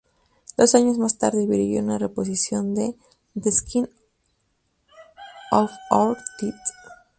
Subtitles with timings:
[0.57, 2.95] Dos años más tarde brilló en una reposición de
[3.39, 3.87] "The Skin
[5.51, 6.55] of Our Teeth".